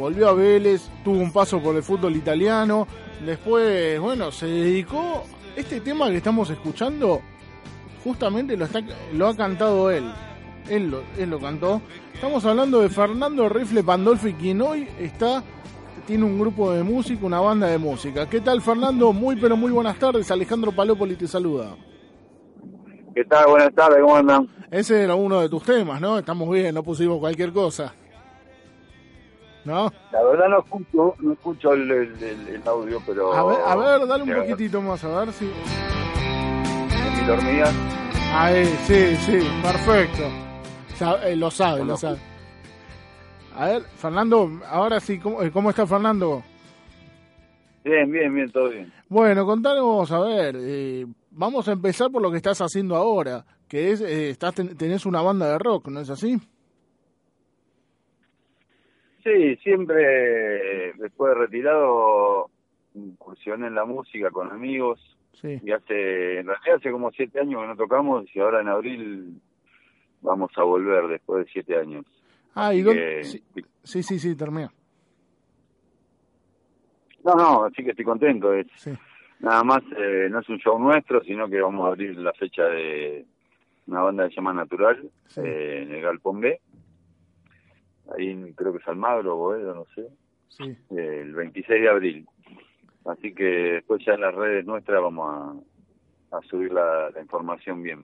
volvió 0.00 0.30
a 0.30 0.32
Vélez, 0.32 0.90
tuvo 1.04 1.18
un 1.18 1.30
paso 1.30 1.62
por 1.62 1.76
el 1.76 1.82
fútbol 1.82 2.16
italiano, 2.16 2.88
después, 3.24 4.00
bueno, 4.00 4.32
se 4.32 4.46
dedicó, 4.46 5.24
este 5.54 5.80
tema 5.80 6.08
que 6.08 6.16
estamos 6.16 6.48
escuchando, 6.48 7.20
justamente 8.02 8.56
lo, 8.56 8.64
está, 8.64 8.80
lo 9.12 9.28
ha 9.28 9.36
cantado 9.36 9.90
él, 9.90 10.10
él 10.68 10.90
lo, 10.90 11.02
él 11.18 11.30
lo 11.30 11.38
cantó. 11.38 11.82
Estamos 12.14 12.44
hablando 12.46 12.80
de 12.80 12.88
Fernando 12.88 13.48
Rifle 13.48 13.84
Pandolfi, 13.84 14.32
quien 14.32 14.62
hoy 14.62 14.88
está 14.98 15.44
tiene 16.06 16.24
un 16.24 16.40
grupo 16.40 16.72
de 16.72 16.82
música, 16.82 17.24
una 17.24 17.38
banda 17.38 17.68
de 17.68 17.78
música. 17.78 18.28
¿Qué 18.28 18.40
tal, 18.40 18.60
Fernando? 18.62 19.12
Muy, 19.12 19.36
pero 19.36 19.56
muy 19.56 19.70
buenas 19.70 19.96
tardes. 19.96 20.28
Alejandro 20.30 20.72
Palópoli 20.72 21.14
te 21.14 21.28
saluda. 21.28 21.76
¿Qué 23.14 23.24
tal? 23.24 23.46
Buenas 23.48 23.72
tardes, 23.74 24.00
¿cómo 24.00 24.16
andan? 24.16 24.48
Ese 24.70 25.04
era 25.04 25.14
uno 25.14 25.40
de 25.40 25.48
tus 25.48 25.62
temas, 25.62 26.00
¿no? 26.00 26.18
Estamos 26.18 26.50
bien, 26.50 26.74
no 26.74 26.82
pusimos 26.82 27.18
cualquier 27.18 27.52
cosa. 27.52 27.94
¿No? 29.64 29.92
La 30.10 30.22
verdad 30.22 30.48
no 30.48 30.58
escucho, 30.60 31.14
no 31.20 31.32
escucho 31.32 31.72
el, 31.74 31.90
el, 31.90 32.62
audio, 32.66 33.02
pero... 33.06 33.32
A 33.32 33.44
ver, 33.44 33.58
a 33.64 33.76
ver, 33.76 34.06
dale 34.06 34.22
un 34.24 34.34
poquitito 34.34 34.80
más, 34.80 35.04
a 35.04 35.20
ver 35.20 35.32
si... 35.32 35.44
¿En 35.46 37.20
mi 37.20 37.26
dormida? 37.26 37.70
Ahí, 38.32 38.64
sí, 38.86 39.16
sí, 39.16 39.38
perfecto. 39.62 40.22
Eh, 41.24 41.36
lo 41.36 41.50
sabe, 41.50 41.84
lo 41.84 41.96
sabe. 41.96 42.18
A 43.56 43.66
ver, 43.66 43.82
Fernando, 43.96 44.60
ahora 44.68 45.00
sí, 45.00 45.18
¿cómo, 45.18 45.42
eh, 45.42 45.50
está 45.68 45.86
Fernando? 45.86 46.42
Bien, 47.84 48.10
bien, 48.10 48.34
bien, 48.34 48.50
todo 48.50 48.68
bien. 48.68 48.92
Bueno, 49.08 49.46
contanos, 49.46 50.12
a 50.12 50.20
ver, 50.20 50.56
eh, 50.58 51.06
vamos 51.30 51.66
a 51.68 51.72
empezar 51.72 52.10
por 52.10 52.22
lo 52.22 52.30
que 52.30 52.36
estás 52.36 52.60
haciendo 52.60 52.96
ahora, 52.96 53.44
que 53.66 53.92
es, 53.92 54.00
eh, 54.02 54.30
estás 54.30 54.54
tenés 54.54 55.06
una 55.06 55.22
banda 55.22 55.48
de 55.48 55.58
rock, 55.58 55.88
¿no 55.88 56.00
es 56.00 56.10
así? 56.10 56.38
Sí, 59.22 59.56
siempre 59.56 60.94
después 60.96 61.34
de 61.34 61.40
retirado 61.40 62.50
incursioné 62.94 63.66
en 63.66 63.74
la 63.74 63.84
música 63.84 64.30
con 64.30 64.50
amigos. 64.50 65.00
Sí. 65.32 65.60
Y 65.62 65.70
hace, 65.70 66.40
en 66.40 66.46
realidad 66.46 66.76
hace 66.76 66.90
como 66.90 67.10
siete 67.12 67.40
años 67.40 67.62
que 67.62 67.68
no 67.68 67.76
tocamos 67.76 68.24
y 68.34 68.40
ahora 68.40 68.60
en 68.60 68.68
abril 68.68 69.40
vamos 70.22 70.50
a 70.56 70.62
volver 70.62 71.08
después 71.08 71.44
de 71.44 71.52
siete 71.52 71.76
años. 71.76 72.04
Ah, 72.54 72.74
¿y 72.74 72.82
dónde? 72.82 73.22
Sí, 73.24 74.02
sí, 74.02 74.18
sí, 74.18 74.36
termina. 74.36 74.70
No, 77.24 77.34
no, 77.34 77.64
así 77.64 77.84
que 77.84 77.90
estoy 77.90 78.04
contento. 78.04 78.52
Es, 78.52 78.66
Nada 79.40 79.64
más, 79.64 79.82
eh, 79.96 80.28
no 80.30 80.40
es 80.40 80.48
un 80.50 80.58
show 80.58 80.78
nuestro, 80.78 81.22
sino 81.24 81.48
que 81.48 81.60
vamos 81.60 81.86
a 81.86 81.88
abrir 81.88 82.16
la 82.18 82.32
fecha 82.34 82.64
de 82.64 83.24
una 83.86 84.02
banda 84.02 84.24
que 84.24 84.30
se 84.30 84.36
llama 84.36 84.52
Natural, 84.52 85.10
eh, 85.36 85.82
en 85.82 85.94
el 85.94 86.02
Galpón 86.02 86.40
B. 86.40 86.60
Ahí 88.16 88.52
creo 88.54 88.72
que 88.72 88.78
es 88.78 88.88
Almagro, 88.88 89.36
Boedo, 89.36 89.74
no 89.74 89.86
sé. 89.94 90.08
Sí. 90.48 90.76
el 90.90 91.32
26 91.32 91.80
de 91.80 91.88
abril. 91.88 92.26
Así 93.06 93.32
que 93.32 93.44
después 93.44 94.04
ya 94.04 94.14
en 94.14 94.20
las 94.20 94.34
redes 94.34 94.66
nuestras 94.66 95.00
vamos 95.00 95.62
a, 96.32 96.40
subir 96.42 96.72
la, 96.72 97.10
información 97.20 97.82
bien. 97.82 98.02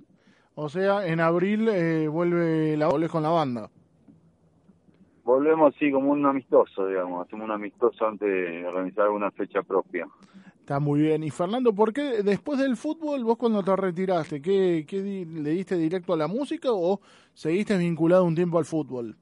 O 0.54 0.68
sea, 0.68 1.06
en 1.06 1.20
abril 1.20 1.68
eh, 1.68 2.08
vuelve 2.08 2.76
la 2.76 2.88
volvés 2.88 3.10
con 3.10 3.22
la 3.22 3.30
banda 3.30 3.70
volvemos 5.26 5.74
sí 5.78 5.90
como 5.90 6.12
un 6.12 6.24
amistoso, 6.24 6.86
digamos, 6.86 7.26
hacemos 7.26 7.46
un 7.46 7.50
amistoso 7.50 8.06
antes 8.06 8.28
de 8.28 8.64
organizar 8.64 9.06
alguna 9.06 9.30
fecha 9.32 9.60
propia. 9.62 10.06
Está 10.60 10.78
muy 10.80 11.00
bien. 11.02 11.24
Y 11.24 11.30
Fernando, 11.30 11.74
¿por 11.74 11.92
qué 11.92 12.22
después 12.22 12.58
del 12.58 12.76
fútbol 12.76 13.24
vos 13.24 13.36
cuando 13.36 13.62
te 13.62 13.74
retiraste, 13.74 14.40
qué, 14.40 14.84
qué 14.88 15.26
le 15.26 15.50
diste 15.50 15.76
directo 15.76 16.14
a 16.14 16.16
la 16.16 16.28
música 16.28 16.68
o 16.72 17.00
seguiste 17.34 17.76
vinculado 17.76 18.24
un 18.24 18.34
tiempo 18.34 18.58
al 18.58 18.64
fútbol? 18.64 19.16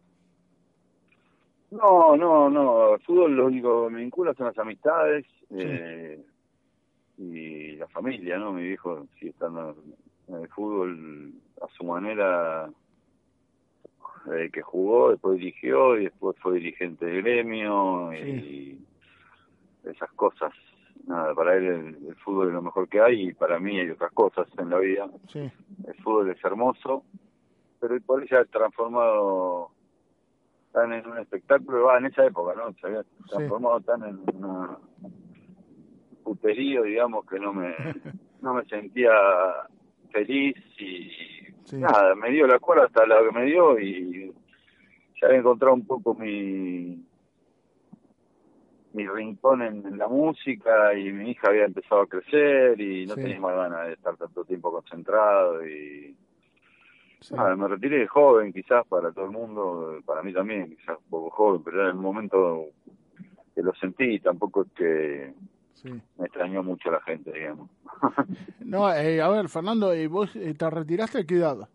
No, 1.74 2.16
no, 2.16 2.48
no. 2.48 2.94
El 2.94 3.00
fútbol 3.00 3.36
lo 3.36 3.46
único 3.46 3.86
que 3.86 3.94
me 3.94 4.00
vincula 4.00 4.32
son 4.34 4.46
las 4.46 4.58
amistades 4.58 5.26
eh, 5.50 6.24
y 7.18 7.72
la 7.76 7.88
familia, 7.88 8.38
¿no? 8.38 8.52
Mi 8.52 8.62
viejo 8.62 9.06
sigue 9.18 9.30
estando 9.30 9.76
en 10.28 10.34
el 10.36 10.48
fútbol 10.48 11.32
a 11.60 11.66
su 11.76 11.84
manera 11.84 12.70
eh, 14.32 14.50
que 14.52 14.62
jugó, 14.62 15.10
después 15.10 15.38
dirigió 15.38 15.98
y 15.98 16.04
después 16.04 16.36
fue 16.38 16.54
dirigente 16.54 17.06
de 17.06 17.20
gremio 17.22 18.12
y 18.14 18.78
esas 19.84 20.12
cosas. 20.12 20.52
Nada, 21.06 21.34
para 21.34 21.56
él 21.56 21.98
el, 22.06 22.14
fútbol 22.16 22.48
es 22.48 22.54
lo 22.54 22.62
mejor 22.62 22.88
que 22.88 23.00
hay 23.00 23.28
y 23.28 23.34
para 23.34 23.58
mí 23.58 23.80
hay 23.80 23.90
otras 23.90 24.12
cosas 24.12 24.46
en 24.58 24.70
la 24.70 24.78
vida. 24.78 25.10
El 25.34 25.94
fútbol 26.04 26.30
es 26.30 26.42
hermoso, 26.44 27.02
pero 27.80 28.00
por 28.00 28.22
eso 28.22 28.36
se 28.36 28.40
ha 28.40 28.44
transformado 28.44 29.72
tan 30.74 30.92
en 30.92 31.06
un 31.06 31.18
espectáculo, 31.18 31.84
va 31.84 31.98
en 31.98 32.06
esa 32.06 32.26
época, 32.26 32.52
¿no? 32.56 32.74
Se 32.74 32.86
había 32.88 33.04
transformado 33.28 33.80
tan 33.80 34.02
en 34.02 34.20
una 34.34 34.76
puterío, 36.24 36.82
digamos, 36.82 37.24
que 37.26 37.38
no 37.38 37.52
me, 37.52 37.72
no 38.42 38.54
me 38.54 38.64
sentía 38.64 39.12
feliz 40.10 40.56
y 40.78 41.10
Nada, 41.72 42.14
me 42.14 42.30
dio 42.30 42.46
la 42.46 42.58
cuerda 42.58 42.84
hasta 42.84 43.06
la 43.06 43.22
que 43.22 43.32
me 43.32 43.46
dio 43.46 43.80
y 43.80 44.30
ya 45.18 45.28
había 45.28 45.38
encontrado 45.38 45.74
un 45.74 45.86
poco 45.86 46.14
mi 46.14 47.02
mi 48.92 49.08
rincón 49.08 49.62
en, 49.62 49.98
la 49.98 50.06
música 50.06 50.94
y 50.94 51.10
mi 51.10 51.30
hija 51.30 51.48
había 51.48 51.64
empezado 51.64 52.02
a 52.02 52.06
crecer 52.06 52.78
y 52.78 53.06
no 53.06 53.14
tenía 53.14 53.40
más 53.40 53.56
ganas 53.56 53.86
de 53.86 53.94
estar 53.94 54.16
tanto 54.16 54.44
tiempo 54.44 54.70
concentrado 54.70 55.66
y 55.66 56.14
nada, 57.32 57.56
me 57.56 57.68
retiré 57.68 57.98
de 57.98 58.06
joven 58.06 58.52
quizás 58.52 58.86
para 58.86 59.12
todo 59.12 59.26
el 59.26 59.30
mundo, 59.30 59.98
para 60.04 60.22
mí 60.22 60.32
también 60.32 60.76
quizás 60.76 60.98
un 60.98 61.10
poco 61.10 61.30
joven, 61.30 61.62
pero 61.64 61.80
era 61.80 61.90
el 61.90 61.96
momento 61.96 62.66
que 63.54 63.62
lo 63.62 63.74
sentí, 63.74 64.18
tampoco 64.20 64.62
es 64.62 64.68
que 64.72 65.34
me 66.16 66.26
extrañó 66.26 66.62
mucho 66.62 66.90
la 66.90 67.00
gente, 67.02 67.32
digamos. 67.32 67.68
no, 68.60 68.92
eh, 68.92 69.20
a 69.20 69.28
ver, 69.28 69.48
Fernando, 69.48 69.94
¿y 69.94 70.06
vos 70.06 70.34
eh, 70.36 70.54
te 70.54 70.70
retiraste 70.70 71.20
a 71.20 71.24
qué 71.24 71.36
edad? 71.36 71.68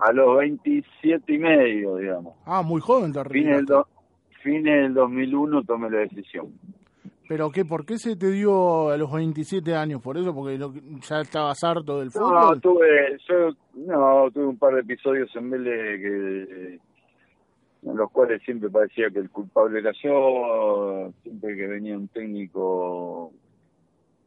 A 0.00 0.12
los 0.12 0.38
27 0.38 1.32
y 1.32 1.38
medio, 1.38 1.96
digamos. 1.96 2.34
Ah, 2.44 2.62
muy 2.62 2.80
joven 2.80 3.12
te 3.12 3.22
retiraste. 3.22 3.74
Fines 4.42 4.64
del, 4.64 4.82
del 4.82 4.94
2001 4.94 5.64
tomé 5.64 5.90
la 5.90 5.98
decisión. 6.00 6.52
¿Pero 7.28 7.50
qué? 7.50 7.64
¿Por 7.64 7.86
qué 7.86 7.98
se 7.98 8.16
te 8.16 8.30
dio 8.30 8.90
a 8.90 8.96
los 8.96 9.10
27 9.10 9.74
años? 9.74 10.02
¿Por 10.02 10.18
eso? 10.18 10.34
¿Porque 10.34 10.58
ya 10.58 11.20
estabas 11.20 11.64
harto 11.64 12.00
del 12.00 12.10
fútbol? 12.10 12.34
No, 12.34 12.60
tuve, 12.60 13.18
yo, 13.28 13.50
no, 13.74 14.30
tuve 14.30 14.46
un 14.46 14.58
par 14.58 14.74
de 14.74 14.80
episodios 14.80 15.34
en 15.36 15.50
Vélez 15.50 16.00
que 16.00 16.80
en 17.86 17.96
los 17.96 18.10
cuales 18.10 18.42
siempre 18.42 18.70
parecía 18.70 19.10
que 19.10 19.18
el 19.18 19.30
culpable 19.30 19.78
era 19.78 19.92
yo, 20.02 21.12
siempre 21.22 21.54
que 21.54 21.66
venía 21.66 21.96
un 21.96 22.08
técnico 22.08 23.30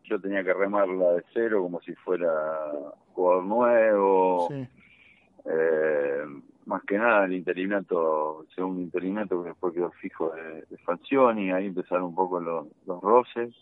yo 0.10 0.20
tenía 0.20 0.44
que 0.44 0.54
remarla 0.54 1.14
de 1.14 1.24
cero 1.34 1.62
como 1.64 1.82
si 1.82 1.94
fuera 1.96 2.32
jugador 3.14 3.44
nuevo. 3.46 4.48
Eh, 5.46 6.26
más 6.68 6.84
que 6.84 6.98
nada 6.98 7.26
el 7.26 7.34
interinato, 7.34 8.42
el 8.42 8.54
segundo 8.54 8.82
interinato 8.82 9.42
que 9.42 9.50
después 9.50 9.74
quedó 9.74 9.90
fijo 9.92 10.32
de, 10.32 10.66
de 10.70 11.42
y 11.42 11.52
ahí 11.52 11.68
empezaron 11.68 12.06
un 12.06 12.16
poco 12.16 12.40
los, 12.40 12.68
los 12.86 13.02
roces. 13.02 13.56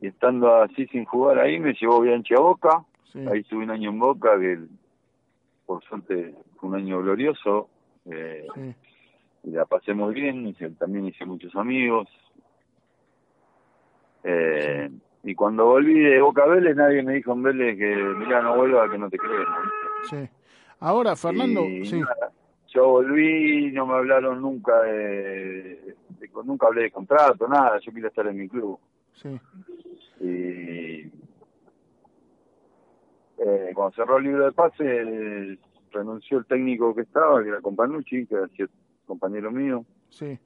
Y 0.00 0.08
estando 0.08 0.54
así 0.56 0.86
sin 0.88 1.04
jugar 1.04 1.38
ahí 1.38 1.58
me 1.58 1.72
llevó 1.74 2.00
Bianchi 2.00 2.34
a 2.34 2.40
Boca, 2.40 2.84
ahí 3.30 3.40
estuve 3.40 3.64
un 3.64 3.70
año 3.70 3.90
en 3.90 3.98
Boca, 3.98 4.38
que 4.38 4.58
por 5.64 5.82
suerte 5.84 6.34
fue 6.56 6.68
un 6.68 6.76
año 6.76 7.00
glorioso. 7.00 7.68
Eh, 8.04 8.46
y 9.44 9.50
la 9.50 9.64
pasé 9.64 9.94
muy 9.94 10.12
bien, 10.14 10.54
también 10.78 11.06
hice 11.06 11.24
muchos 11.24 11.54
amigos. 11.56 12.08
Eh, 14.24 14.90
y 15.24 15.34
cuando 15.34 15.66
volví 15.66 15.98
de 15.98 16.20
Boca 16.20 16.46
Vélez, 16.46 16.76
nadie 16.76 17.02
me 17.02 17.14
dijo 17.14 17.32
en 17.32 17.42
Vélez 17.42 17.78
que, 17.78 17.96
mira, 17.96 18.42
no 18.42 18.56
vuelva, 18.56 18.90
que 18.90 18.98
no 18.98 19.08
te 19.08 19.18
creen. 19.18 19.46
Sí. 20.10 20.41
Ahora, 20.84 21.14
Fernando, 21.14 21.62
sí. 21.84 22.02
yo 22.66 22.88
volví, 22.88 23.70
no 23.70 23.86
me 23.86 23.94
hablaron 23.94 24.42
nunca 24.42 24.80
de, 24.82 25.94
Nunca 26.44 26.66
hablé 26.66 26.82
de 26.82 26.90
contrato, 26.90 27.46
nada, 27.46 27.78
yo 27.78 27.92
quería 27.92 28.08
estar 28.08 28.26
en 28.26 28.36
mi 28.36 28.48
club. 28.48 28.80
Sí. 29.14 29.40
Y... 30.20 31.12
Eh, 33.44 33.70
cuando 33.74 33.94
cerró 33.94 34.18
el 34.18 34.24
libro 34.24 34.44
de 34.44 34.52
pase, 34.52 35.58
renunció 35.92 36.38
el 36.38 36.46
técnico 36.46 36.92
que 36.96 37.02
estaba, 37.02 37.42
que 37.44 37.50
era 37.50 37.60
Companucci, 37.60 38.26
que 38.26 38.34
era 38.34 38.48
compañero 39.06 39.52
mío. 39.52 39.84
Sí. 40.10 40.36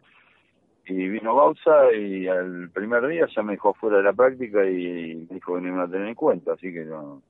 Y 0.85 1.09
vino 1.09 1.35
Bausa 1.35 1.93
y 1.95 2.29
al 2.29 2.69
primer 2.71 3.07
día 3.07 3.27
ya 3.35 3.43
me 3.43 3.53
dejó 3.53 3.73
fuera 3.73 3.99
de 3.99 4.03
la 4.03 4.13
práctica 4.13 4.69
y 4.69 5.27
me 5.29 5.35
dijo 5.37 5.55
que 5.55 5.63
no 5.63 5.69
iba 5.69 5.85
a 5.85 5.89
tener 5.89 6.09
en 6.09 6.15
cuenta, 6.15 6.53
así 6.53 6.73
que 6.75 6.85
no, 6.85 7.23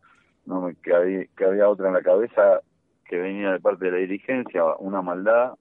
no 0.45 0.61
me 0.61 0.75
que 0.75 0.93
había, 0.93 1.25
que 1.37 1.45
había 1.45 1.69
otra 1.69 1.87
en 1.87 1.95
la 1.95 2.03
cabeza 2.03 2.63
que 3.09 3.19
venía 3.19 3.53
de 3.53 3.61
parte 3.61 3.87
de 3.87 3.91
la 3.93 3.97
dirigencia, 3.99 4.65
una 4.79 5.03
maldad 5.03 5.55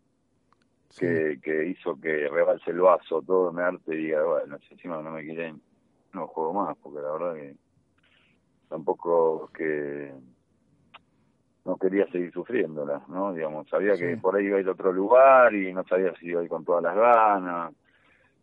que, 0.98 1.40
que 1.44 1.68
hizo 1.68 2.00
que 2.00 2.28
rebalse 2.30 2.72
el 2.72 2.82
vaso, 2.82 3.22
todo 3.22 3.52
me 3.52 3.64
arte 3.64 3.94
y 3.94 4.06
diga, 4.06 4.24
bueno, 4.24 4.58
si 4.60 4.74
encima 4.74 5.02
no 5.02 5.12
me 5.12 5.24
quieren, 5.24 5.62
no 6.14 6.28
juego 6.28 6.54
más, 6.54 6.78
porque 6.78 7.02
la 7.02 7.12
verdad 7.12 7.34
que 7.36 7.56
tampoco 8.70 9.50
que 9.54 10.14
no 11.66 11.78
quería 11.78 12.06
seguir 12.08 12.32
sufriéndola, 12.32 13.02
¿no? 13.08 13.34
Digamos, 13.34 13.68
sabía 13.70 13.96
que 13.96 14.18
por 14.18 14.36
ahí 14.36 14.46
iba 14.46 14.58
a 14.58 14.62
ir 14.62 14.68
a 14.68 14.74
otro 14.74 14.94
lugar 14.94 15.54
y 15.54 15.74
no 15.74 15.84
sabía 15.86 16.14
si 16.16 16.28
iba 16.28 16.42
a 16.42 16.44
ir 16.44 16.50
con 16.50 16.64
todas 16.64 16.84
las 16.84 16.96
ganas. 16.96 17.74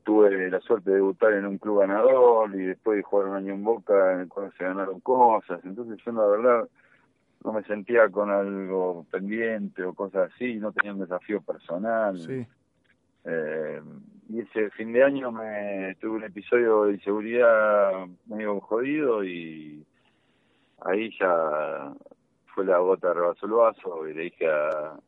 Tuve 0.03 0.51
la 0.51 0.61
suerte 0.61 0.91
de 0.91 0.97
debutar 0.97 1.33
en 1.33 1.47
un 1.47 1.59
club 1.59 1.81
ganador 1.81 2.53
y 2.57 2.65
después 2.65 2.97
de 2.97 3.05
jugar 3.05 3.29
un 3.29 3.37
año 3.37 3.55
en 3.55 3.63
Boca 3.63 4.15
en 4.15 4.21
el 4.21 4.29
cual 4.29 4.53
se 4.59 4.65
ganaron 4.65 4.99
cosas. 5.01 5.61
Entonces 5.65 5.99
yo 6.05 6.13
la 6.13 6.27
verdad 6.27 6.69
no 7.45 7.53
me 7.53 7.63
sentía 7.65 8.09
con 8.09 8.31
algo 8.31 9.07
pendiente 9.11 9.83
o 9.83 9.95
cosas 9.95 10.31
así, 10.35 10.55
no 10.57 10.73
tenía 10.73 10.93
un 10.93 11.01
desafío 11.01 11.41
personal. 11.41 12.19
Sí. 12.19 12.47
Eh, 13.25 13.81
y 14.31 14.41
ese 14.41 14.71
fin 14.71 14.93
de 14.93 15.05
año 15.05 15.31
me 15.31 15.95
tuve 16.01 16.17
un 16.17 16.25
episodio 16.25 16.85
de 16.85 16.95
inseguridad 16.95 18.07
medio 18.27 18.61
jodido 18.61 19.23
y 19.25 19.85
ahí 20.81 21.11
ya 21.19 21.93
fue 22.47 22.65
la 22.65 22.79
gota 22.79 23.13
rebasó 23.13 23.47
el 23.47 23.53
vaso 23.53 24.09
y 24.09 24.15
le 24.15 24.23
dije 24.23 24.49
a, 24.49 24.99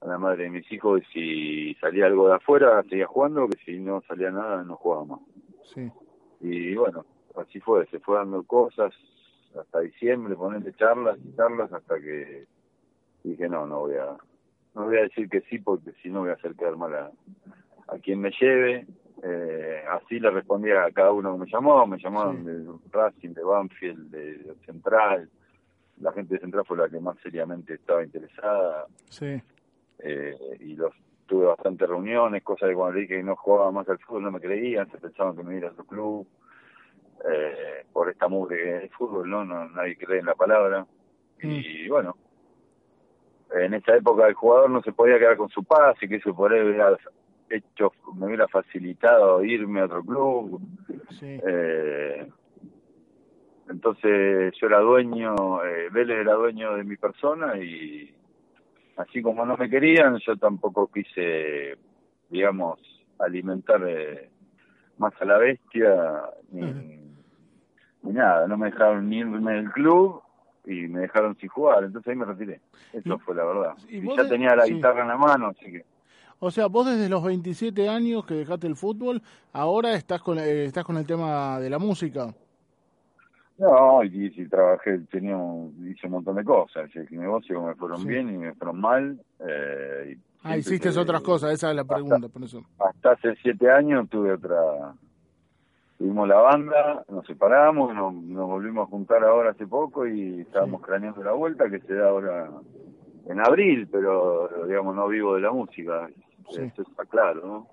a 0.00 0.06
la 0.06 0.18
madre 0.18 0.44
de 0.44 0.50
mis 0.50 0.72
hijos 0.72 1.00
que 1.00 1.06
si 1.12 1.74
salía 1.80 2.06
algo 2.06 2.28
de 2.28 2.34
afuera 2.34 2.82
seguía 2.84 3.06
jugando, 3.06 3.48
que 3.48 3.58
si 3.64 3.78
no 3.78 4.02
salía 4.08 4.30
nada 4.30 4.64
no 4.64 4.76
jugaba 4.76 5.04
más. 5.04 5.20
Sí. 5.74 5.90
Y 6.40 6.74
bueno, 6.74 7.04
así 7.36 7.60
fue, 7.60 7.86
se 7.86 8.00
fue 8.00 8.16
dando 8.16 8.42
cosas 8.42 8.92
hasta 9.58 9.80
diciembre, 9.80 10.34
ponerle 10.36 10.72
charlas 10.74 11.18
y 11.24 11.34
charlas 11.36 11.72
hasta 11.72 11.98
que 12.00 12.46
dije 13.24 13.48
no, 13.48 13.66
no 13.66 13.80
voy 13.80 13.94
a 13.96 14.16
no 14.74 14.84
voy 14.84 14.98
a 14.98 15.02
decir 15.02 15.28
que 15.28 15.40
sí 15.42 15.58
porque 15.58 15.92
si 16.02 16.08
no 16.10 16.20
voy 16.20 16.30
a 16.30 16.34
hacer 16.34 16.54
quedar 16.54 16.76
mal 16.76 16.94
a, 16.94 17.10
a 17.88 17.98
quien 17.98 18.20
me 18.20 18.30
lleve. 18.30 18.86
Eh, 19.22 19.84
así 19.90 20.18
le 20.18 20.30
respondí 20.30 20.70
a 20.70 20.90
cada 20.92 21.12
uno 21.12 21.34
que 21.34 21.44
me 21.44 21.50
llamó, 21.50 21.86
me 21.86 21.98
llamaron 21.98 22.42
de 22.42 22.66
Racing, 22.90 23.34
de 23.34 23.44
Banfield, 23.44 24.10
de 24.10 24.54
Central, 24.64 25.28
la 26.00 26.12
gente 26.12 26.34
de 26.34 26.40
Central 26.40 26.64
fue 26.66 26.78
la 26.78 26.88
que 26.88 27.00
más 27.00 27.16
seriamente 27.22 27.74
estaba 27.74 28.02
interesada. 28.02 28.86
Sí. 29.10 29.40
Eh, 29.98 30.56
y 30.60 30.74
los 30.74 30.94
tuve 31.26 31.46
bastantes 31.46 31.88
reuniones, 31.88 32.42
cosas 32.42 32.70
de 32.70 32.74
cuando 32.74 32.94
le 32.94 33.02
dije 33.02 33.16
que 33.16 33.22
no 33.22 33.36
jugaba 33.36 33.70
más 33.70 33.88
al 33.88 33.98
fútbol 33.98 34.24
no 34.24 34.32
me 34.32 34.40
creían, 34.40 34.90
se 34.90 34.98
pensaban 34.98 35.36
que 35.36 35.42
me 35.42 35.58
iba 35.58 35.68
a 35.68 35.74
su 35.74 35.84
club. 35.84 36.26
Eh, 37.28 37.84
por 37.92 38.08
esta 38.08 38.28
mugre 38.28 38.80
del 38.80 38.90
fútbol, 38.90 39.28
¿no? 39.28 39.44
¿no? 39.44 39.68
Nadie 39.70 39.96
cree 39.96 40.20
en 40.20 40.26
la 40.26 40.34
palabra. 40.34 40.86
Y 41.42 41.86
Mm. 41.86 41.88
bueno, 41.88 42.16
en 43.54 43.74
esa 43.74 43.96
época 43.96 44.26
el 44.26 44.34
jugador 44.34 44.70
no 44.70 44.80
se 44.82 44.92
podía 44.92 45.18
quedar 45.18 45.36
con 45.36 45.48
su 45.50 45.64
pase, 45.64 46.08
que 46.08 46.16
eso 46.16 46.34
por 46.34 46.52
él 46.52 46.68
hubiera 46.68 46.96
hecho, 47.50 47.92
me 48.14 48.26
hubiera 48.26 48.46
facilitado 48.48 49.42
irme 49.44 49.80
a 49.80 49.84
otro 49.86 50.02
club. 50.04 50.60
Sí. 51.18 51.38
Eh, 51.46 52.26
entonces 53.68 54.54
yo 54.60 54.66
era 54.66 54.80
dueño, 54.80 55.64
eh, 55.64 55.88
Vélez 55.92 56.18
era 56.18 56.34
dueño 56.34 56.74
de 56.76 56.84
mi 56.84 56.96
persona 56.96 57.56
y 57.58 58.14
así 58.96 59.20
como 59.22 59.44
no 59.44 59.56
me 59.56 59.68
querían, 59.70 60.18
yo 60.18 60.36
tampoco 60.36 60.90
quise, 60.92 61.76
digamos, 62.28 62.80
alimentar 63.18 63.80
eh, 63.86 64.28
más 64.98 65.12
a 65.20 65.24
la 65.24 65.38
bestia 65.38 66.22
ni. 66.52 66.99
Ni 68.02 68.12
nada. 68.12 68.46
No 68.46 68.56
me 68.58 68.70
dejaron 68.70 69.08
ni 69.08 69.18
irme 69.18 69.52
del 69.54 69.70
club 69.70 70.22
y 70.66 70.86
me 70.88 71.00
dejaron 71.00 71.36
sin 71.38 71.48
jugar, 71.48 71.84
entonces 71.84 72.10
ahí 72.10 72.16
me 72.16 72.24
retiré. 72.26 72.60
Eso 72.92 73.14
Y- 73.14 73.18
fue 73.20 73.34
la 73.34 73.44
verdad. 73.44 73.74
y 73.88 73.98
Y 73.98 74.16
ya 74.16 74.22
de- 74.24 74.28
tenía 74.28 74.54
la 74.54 74.64
sí. 74.64 74.74
guitarra 74.74 75.02
en 75.02 75.08
la 75.08 75.16
mano, 75.16 75.48
así 75.48 75.66
que... 75.72 75.84
O 76.42 76.50
sea, 76.50 76.66
vos 76.68 76.86
desde 76.86 77.08
los 77.10 77.22
27 77.22 77.88
años 77.88 78.24
que 78.24 78.34
dejaste 78.34 78.66
el 78.66 78.76
fútbol, 78.76 79.20
ahora 79.52 79.92
estás 79.92 80.22
con, 80.22 80.38
eh, 80.38 80.64
estás 80.64 80.84
con 80.84 80.96
el 80.96 81.06
tema 81.06 81.60
de 81.60 81.68
la 81.68 81.78
música. 81.78 82.32
No, 83.58 84.02
y, 84.02 84.32
y 84.34 84.48
trabajé, 84.48 85.00
tenía, 85.10 85.36
un- 85.36 85.86
hice 85.86 86.06
un 86.06 86.12
montón 86.14 86.36
de 86.36 86.44
cosas. 86.44 86.88
Hice 86.88 87.06
negocios 87.14 87.62
me 87.62 87.74
fueron 87.74 87.98
Sí. 88.00 88.08
bien 88.08 88.32
y 88.34 88.38
me 88.38 88.54
fueron 88.54 88.80
mal. 88.80 89.20
Eh, 89.46 90.16
y 90.16 90.20
Ah, 90.42 90.56
hiciste 90.56 90.90
que- 90.90 90.98
otras 90.98 91.20
cosas, 91.20 91.52
esa 91.52 91.68
es 91.70 91.76
la 91.76 91.84
pregunta, 91.84 92.26
por 92.30 92.42
eso. 92.42 92.62
Hasta 92.78 93.10
hace 93.12 93.34
siete 93.42 93.70
años 93.70 94.08
tuve 94.08 94.32
otra. 94.32 94.94
Tuvimos 96.00 96.26
la 96.26 96.36
banda, 96.36 97.04
nos 97.10 97.26
separamos, 97.26 97.94
nos, 97.94 98.14
nos 98.14 98.48
volvimos 98.48 98.88
a 98.88 98.90
juntar 98.90 99.22
ahora 99.22 99.50
hace 99.50 99.66
poco 99.66 100.06
y 100.06 100.40
estábamos 100.40 100.80
craneando 100.80 101.22
la 101.22 101.32
vuelta 101.32 101.68
que 101.68 101.78
se 101.80 101.92
da 101.92 102.08
ahora 102.08 102.48
en 103.28 103.38
abril, 103.38 103.86
pero 103.92 104.48
digamos 104.66 104.96
no 104.96 105.06
vivo 105.08 105.34
de 105.34 105.42
la 105.42 105.52
música. 105.52 106.08
Sí. 106.48 106.62
Eso 106.62 106.80
está 106.88 107.04
claro, 107.04 107.46
¿no? 107.46 107.66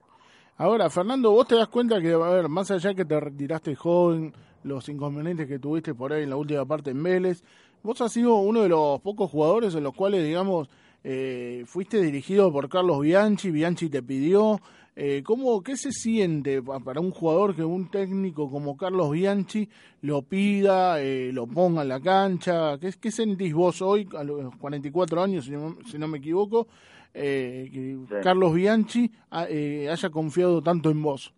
Ahora, 0.57 0.89
Fernando, 0.89 1.31
vos 1.31 1.47
te 1.47 1.55
das 1.55 1.69
cuenta 1.69 2.01
que, 2.01 2.11
a 2.11 2.17
ver, 2.17 2.49
más 2.49 2.69
allá 2.69 2.93
que 2.93 3.05
te 3.05 3.17
retiraste 3.17 3.75
joven, 3.75 4.33
los 4.61 4.89
inconvenientes 4.89 5.47
que 5.47 5.57
tuviste 5.57 5.95
por 5.95 6.11
ahí 6.11 6.23
en 6.23 6.31
la 6.31 6.35
última 6.35 6.65
parte 6.65 6.91
en 6.91 7.01
Vélez, 7.01 7.45
vos 7.81 8.01
has 8.01 8.11
sido 8.11 8.35
uno 8.35 8.61
de 8.61 8.67
los 8.67 8.99
pocos 8.99 9.31
jugadores 9.31 9.73
en 9.73 9.85
los 9.85 9.93
cuales, 9.93 10.25
digamos, 10.25 10.69
eh, 11.05 11.63
fuiste 11.65 12.01
dirigido 12.01 12.51
por 12.51 12.67
Carlos 12.67 12.99
Bianchi, 12.99 13.51
Bianchi 13.51 13.87
te 13.87 14.03
pidió. 14.03 14.59
Eh, 14.99 15.21
¿cómo, 15.23 15.61
¿Qué 15.61 15.77
se 15.77 15.91
siente 15.91 16.59
pa- 16.63 16.79
para 16.79 16.99
un 16.99 17.11
jugador 17.11 17.55
que 17.55 17.63
un 17.63 17.87
técnico 17.91 18.49
como 18.49 18.75
Carlos 18.75 19.11
Bianchi 19.11 19.69
lo 20.01 20.23
pida, 20.23 20.99
eh, 20.99 21.29
lo 21.31 21.45
ponga 21.45 21.83
en 21.83 21.89
la 21.89 21.99
cancha? 21.99 22.79
¿Qué, 22.79 22.89
qué 22.99 23.11
sentís 23.11 23.53
vos 23.53 23.79
hoy, 23.83 24.09
a 24.17 24.23
los 24.23 24.55
44 24.55 25.21
años, 25.21 25.45
si 25.45 25.51
no, 25.51 25.75
si 25.85 25.99
no 25.99 26.07
me 26.07 26.17
equivoco, 26.17 26.67
eh, 27.13 27.69
que 27.71 27.97
Sí. 28.09 28.15
Carlos 28.23 28.55
Bianchi 28.55 29.11
ha- 29.29 29.45
eh, 29.47 29.87
haya 29.87 30.09
confiado 30.09 30.63
tanto 30.63 30.89
en 30.89 31.03
vos? 31.03 31.31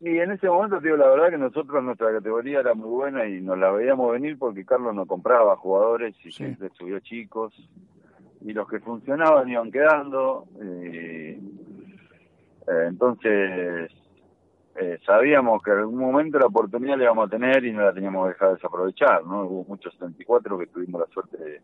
Y 0.00 0.18
en 0.18 0.32
ese 0.32 0.48
momento, 0.48 0.80
digo, 0.80 0.96
la 0.96 1.08
verdad 1.08 1.30
que 1.30 1.38
nosotros 1.38 1.84
nuestra 1.84 2.10
categoría 2.12 2.58
era 2.58 2.74
muy 2.74 2.88
buena 2.90 3.26
y 3.28 3.40
nos 3.40 3.56
la 3.58 3.70
veíamos 3.70 4.10
venir 4.10 4.36
porque 4.38 4.64
Carlos 4.64 4.92
no 4.92 5.06
compraba 5.06 5.56
jugadores 5.56 6.16
y 6.24 6.32
Sí. 6.32 6.32
siempre 6.32 6.68
subió 6.76 6.98
chicos. 6.98 7.54
Y 8.44 8.52
los 8.52 8.68
que 8.68 8.78
funcionaban 8.80 9.48
iban 9.48 9.72
quedando. 9.72 10.46
eh, 10.60 11.38
eh, 12.66 12.86
entonces, 12.88 13.90
eh, 14.76 14.98
sabíamos 15.04 15.62
que 15.62 15.70
en 15.70 15.78
algún 15.78 15.98
momento 15.98 16.38
la 16.38 16.46
oportunidad 16.46 16.96
la 16.96 17.04
íbamos 17.04 17.26
a 17.26 17.30
tener 17.30 17.64
y 17.64 17.72
no 17.72 17.82
la 17.82 17.92
teníamos 17.92 18.26
que 18.26 18.32
dejar 18.34 18.54
desaprovechar, 18.54 19.24
¿no? 19.24 19.44
Hubo 19.44 19.64
muchos 19.64 19.92
74 19.94 20.58
que 20.58 20.66
tuvimos 20.66 21.00
la 21.00 21.06
suerte 21.08 21.36
de, 21.36 21.60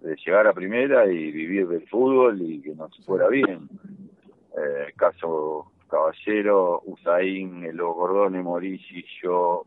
de 0.00 0.16
llegar 0.16 0.46
a 0.46 0.52
primera 0.52 1.06
y 1.06 1.30
vivir 1.30 1.68
del 1.68 1.86
fútbol 1.88 2.40
y 2.40 2.60
que 2.60 2.74
nos 2.74 2.96
fuera 3.04 3.28
bien. 3.28 3.68
Eh, 4.56 4.92
caso 4.96 5.72
Caballero, 5.88 6.82
Usain, 6.86 7.64
Elo 7.64 7.92
Gordone, 7.92 8.42
Morisi, 8.42 9.04
yo, 9.22 9.64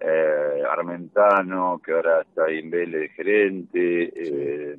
eh, 0.00 0.62
Armentano, 0.68 1.80
que 1.84 1.92
ahora 1.92 2.22
está 2.22 2.44
ahí 2.44 2.58
en 2.58 2.70
Vélez 2.70 3.00
de 3.00 3.08
gerente, 3.10 4.12
eh, 4.14 4.78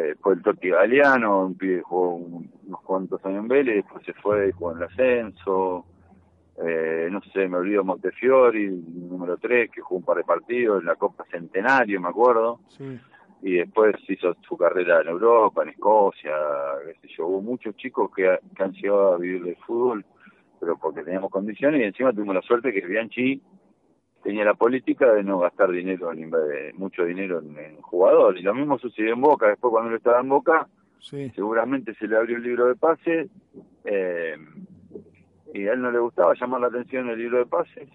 eh, 0.00 0.14
fue 0.20 0.34
el 0.34 0.42
Totti 0.42 0.70
Galeano, 0.70 1.46
un 1.46 1.54
pibe 1.56 1.76
que 1.76 1.82
jugó 1.82 2.14
un- 2.14 2.50
unos 2.66 2.80
cuantos 2.82 3.24
años 3.24 3.40
en 3.42 3.48
Vélez, 3.48 3.76
después 3.76 4.04
se 4.04 4.12
fue 4.14 4.48
y 4.48 4.52
jugó 4.52 4.72
en 4.72 4.78
el 4.78 4.84
ascenso, 4.84 5.84
eh, 6.62 7.08
no 7.10 7.20
sé, 7.32 7.48
me 7.48 7.56
olvido 7.56 7.84
Montefiori, 7.84 8.68
número 8.68 9.36
3, 9.38 9.70
que 9.70 9.80
jugó 9.80 9.98
un 10.00 10.04
par 10.04 10.16
de 10.18 10.24
partidos 10.24 10.80
en 10.80 10.86
la 10.86 10.96
Copa 10.96 11.24
Centenario, 11.30 12.00
me 12.00 12.08
acuerdo 12.08 12.60
Sí, 12.76 12.98
y 13.42 13.56
después 13.56 13.96
hizo 14.08 14.34
su 14.46 14.56
carrera 14.56 15.00
en 15.00 15.08
Europa, 15.08 15.62
en 15.62 15.70
Escocia, 15.70 16.32
qué 16.86 16.94
sé 17.00 17.14
yo. 17.16 17.26
Hubo 17.26 17.40
muchos 17.40 17.74
chicos 17.76 18.10
que, 18.14 18.38
que 18.54 18.62
han 18.62 18.72
llegado 18.72 19.14
a 19.14 19.18
vivir 19.18 19.42
del 19.42 19.56
fútbol, 19.56 20.04
pero 20.58 20.76
porque 20.76 21.02
teníamos 21.02 21.30
condiciones 21.30 21.80
y 21.80 21.84
encima 21.84 22.12
tuvimos 22.12 22.34
la 22.34 22.42
suerte 22.42 22.72
que 22.72 22.86
Bianchi 22.86 23.40
tenía 24.22 24.44
la 24.44 24.54
política 24.54 25.12
de 25.12 25.22
no 25.22 25.38
gastar 25.38 25.70
dinero, 25.70 26.12
en, 26.12 26.30
mucho 26.76 27.04
dinero 27.04 27.40
en, 27.40 27.58
en 27.58 27.80
jugador. 27.80 28.38
Y 28.38 28.42
lo 28.42 28.54
mismo 28.54 28.78
sucedió 28.78 29.14
en 29.14 29.20
Boca, 29.20 29.48
después 29.48 29.70
cuando 29.70 29.90
él 29.90 29.96
estaba 29.96 30.20
en 30.20 30.28
Boca, 30.28 30.68
sí, 31.00 31.30
seguramente 31.34 31.94
se 31.94 32.06
le 32.06 32.16
abrió 32.16 32.36
el 32.36 32.42
libro 32.42 32.66
de 32.66 32.76
pases 32.76 33.30
eh, 33.84 34.36
y 35.54 35.66
a 35.66 35.72
él 35.72 35.82
no 35.82 35.90
le 35.90 35.98
gustaba 35.98 36.34
llamar 36.34 36.60
la 36.60 36.66
atención 36.68 37.08
el 37.08 37.18
libro 37.18 37.38
de 37.38 37.46
pases 37.46 37.88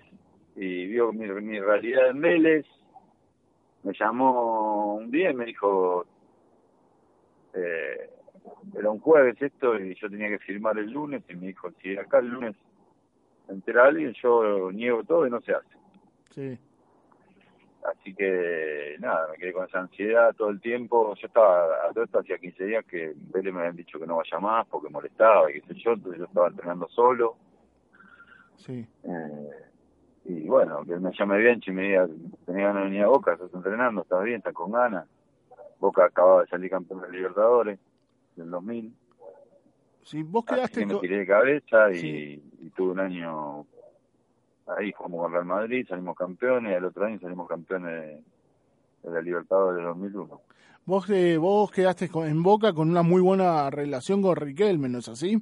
y 0.55 0.87
vio 0.87 1.13
mi, 1.13 1.27
mi 1.27 1.59
realidad 1.59 2.09
en 2.09 2.21
Vélez. 2.21 2.65
Me 3.83 3.93
llamó 3.93 4.95
un 4.95 5.11
día 5.11 5.29
y 5.29 5.35
me 5.35 5.45
dijo 5.45 6.05
eh, 7.53 8.09
era 8.77 8.89
un 8.89 8.99
jueves 8.99 9.39
esto 9.41 9.79
y 9.79 9.95
yo 9.95 10.09
tenía 10.09 10.29
que 10.29 10.39
firmar 10.39 10.77
el 10.77 10.91
lunes 10.91 11.23
y 11.29 11.35
me 11.35 11.47
dijo 11.47 11.71
si 11.81 11.95
acá 11.95 12.19
el 12.19 12.29
lunes 12.29 12.55
entera 13.47 13.85
alguien 13.85 14.13
yo 14.21 14.71
niego 14.71 15.03
todo 15.03 15.27
y 15.27 15.29
no 15.29 15.39
se 15.41 15.53
hace 15.53 15.75
sí, 16.31 16.57
Así 17.85 18.15
que 18.15 18.95
nada, 18.99 19.27
me 19.31 19.37
quedé 19.37 19.53
con 19.53 19.67
esa 19.67 19.79
ansiedad 19.81 20.33
todo 20.35 20.49
el 20.49 20.59
tiempo. 20.59 21.13
Yo 21.21 21.27
estaba, 21.27 21.65
a 21.87 21.93
todo 21.93 22.03
esto 22.05 22.17
hacía 22.19 22.39
15 22.39 22.65
días 22.65 22.85
que 22.85 23.13
Vélez 23.15 23.53
me 23.53 23.59
habían 23.59 23.75
dicho 23.75 23.99
que 23.99 24.07
no 24.07 24.15
vaya 24.15 24.39
más 24.39 24.65
porque 24.67 24.89
molestaba 24.89 25.51
y 25.51 25.61
qué 25.61 25.67
sé 25.67 25.75
yo, 25.81 25.91
entonces 25.93 26.17
yo 26.19 26.25
estaba 26.25 26.47
entrenando 26.47 26.87
solo. 26.89 27.35
sí. 28.57 28.85
Eh, 29.03 29.49
y 30.27 30.47
bueno, 30.47 30.83
que 30.83 30.95
me 30.97 31.11
llame 31.15 31.37
bien, 31.37 31.61
y 31.63 31.71
me 31.71 31.83
diga, 31.83 32.07
tenía 32.47 32.69
ganas 32.69 32.83
de 32.85 32.89
venir 32.89 33.03
a 33.03 33.07
Boca, 33.09 33.33
estás 33.33 33.53
entrenando, 33.53 34.01
estás 34.01 34.23
bien, 34.23 34.37
estás 34.37 34.53
con 34.55 34.71
ganas. 34.71 35.05
Boca 35.79 36.05
acababa 36.05 36.41
de 36.41 36.47
salir 36.47 36.71
campeón 36.71 37.01
de 37.01 37.11
Libertadores 37.11 37.77
del 38.35 38.49
2000. 38.49 38.91
Sí, 40.01 40.23
vos 40.23 40.43
Así 40.47 40.55
quedaste 40.55 40.79
que 40.79 40.85
me 40.87 40.99
tiré 40.99 41.17
de 41.19 41.27
cabeza 41.27 41.91
y, 41.91 41.95
Sí. 41.97 42.43
y 42.61 42.69
tuve 42.71 42.93
un 42.93 42.99
año 43.01 43.67
ahí 44.67 44.91
jugamos 44.91 45.21
con 45.21 45.33
Real 45.33 45.45
Madrid, 45.45 45.85
salimos 45.87 46.15
campeones, 46.15 46.71
y 46.71 46.75
al 46.75 46.85
otro 46.85 47.05
año 47.05 47.19
salimos 47.19 47.47
campeones 47.47 48.23
de 49.03 49.11
la 49.11 49.21
Libertadores 49.21 49.77
del 49.77 49.85
2001. 49.85 50.41
Vos, 50.85 51.09
eh, 51.09 51.37
vos 51.37 51.71
quedaste 51.71 52.09
en 52.13 52.43
Boca 52.43 52.73
con 52.73 52.89
una 52.89 53.01
muy 53.01 53.21
buena 53.21 53.69
relación 53.69 54.21
con 54.21 54.35
Riquelme, 54.35 54.87
¿no 54.87 54.99
es 54.99 55.09
así? 55.09 55.41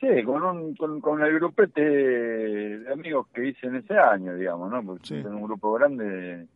Sí, 0.00 0.22
con, 0.22 0.42
un, 0.42 1.00
con, 1.00 1.22
el 1.22 1.34
grupete 1.34 1.80
de 1.80 2.92
amigos 2.92 3.26
que 3.34 3.48
hice 3.48 3.66
en 3.66 3.76
ese 3.76 3.98
año, 3.98 4.34
digamos, 4.34 4.70
¿no? 4.70 4.84
Porque 4.84 5.18
en 5.18 5.34
un 5.34 5.42
grupo 5.42 5.72
grande, 5.72 6.46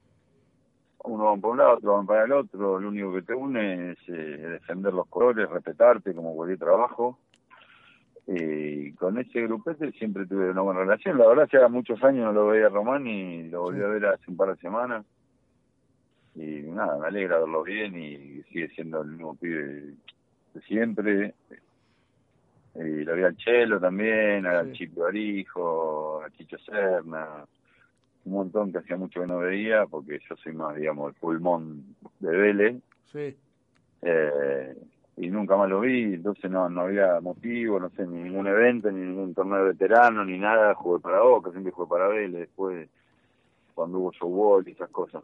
uno 1.05 1.25
va 1.25 1.37
para 1.37 1.51
un 1.51 1.59
lado, 1.59 1.75
otro 1.75 1.93
va 1.95 2.05
para 2.05 2.25
el 2.25 2.33
otro, 2.33 2.79
lo 2.79 2.89
único 2.89 3.13
que 3.15 3.23
te 3.23 3.35
une 3.35 3.93
es 3.93 3.99
eh, 4.09 4.13
defender 4.13 4.95
los 4.95 5.09
colores, 5.09 5.51
respetarte 5.51 6.15
como 6.15 6.37
cualquier 6.37 6.61
trabajo. 6.61 7.19
Y 8.27 8.93
con 8.93 9.19
ese 9.19 9.43
grupete 9.43 9.91
siempre 9.93 10.27
tuve 10.27 10.51
una 10.51 10.63
buena 10.63 10.81
relación. 10.81 11.19
La 11.19 11.27
verdad, 11.27 11.49
hace 11.53 11.69
muchos 11.69 12.03
años 12.05 12.27
no 12.27 12.33
lo 12.33 12.47
veía 12.49 12.67
a 12.67 12.71
Román 12.71 13.07
y 13.07 13.49
lo 13.49 13.63
volví 13.63 13.83
a 13.83 13.89
ver 13.89 14.07
hace 14.07 14.31
un 14.31 14.37
par 14.37 14.51
de 14.51 14.61
semanas. 14.61 15.05
Y 16.35 16.63
nada, 16.63 16.99
me 16.99 17.09
alegra 17.09 17.39
verlo 17.39 17.63
bien 17.63 17.95
y 18.01 18.43
sigue 18.45 18.69
siendo 18.69 19.03
el 19.03 19.09
mismo 19.09 19.35
pibe 19.35 19.95
de 20.55 20.61
siempre 20.63 21.35
y 22.75 23.05
lo 23.05 23.15
vi 23.15 23.23
al 23.23 23.37
Chelo 23.37 23.79
también, 23.79 24.47
al 24.47 24.73
Chico 24.73 25.07
Arijo, 25.07 26.23
a 26.25 26.31
Chicho 26.31 26.57
Serna, 26.59 27.45
un 28.25 28.33
montón 28.33 28.73
que 28.73 28.79
hacía 28.79 28.97
mucho 28.97 29.21
que 29.21 29.27
no 29.27 29.39
veía, 29.39 29.87
porque 29.87 30.21
yo 30.29 30.37
soy 30.37 30.53
más, 30.55 30.77
digamos, 30.77 31.13
el 31.13 31.21
pulmón 31.21 31.97
de 32.21 32.37
Vélez. 32.37 32.77
Sí. 33.13 33.37
Eh, 34.03 34.75
y 35.23 35.31
nunca 35.31 35.57
más 35.57 35.69
lo 35.69 35.81
vi, 35.81 36.15
entonces 36.15 36.51
no, 36.51 36.69
no 36.69 36.81
había 36.81 37.21
motivo, 37.21 37.79
no 37.79 37.91
sé, 37.91 38.05
ni 38.07 38.25
ningún 38.25 38.49
evento, 38.49 38.91
ni 38.91 39.07
ningún 39.07 39.33
torneo 39.33 39.59
de 39.59 39.69
veterano, 39.69 40.25
ni 40.25 40.37
nada, 40.37 40.75
jugué 40.75 41.01
para 41.01 41.21
Boca, 41.21 41.53
siempre 41.53 41.71
jugué 41.71 41.89
para 41.89 42.09
Vélez, 42.09 42.41
después 42.41 42.89
cuando 43.73 43.99
hubo 43.99 44.13
showball 44.13 44.67
y 44.67 44.73
esas 44.73 44.91
cosas. 44.91 45.23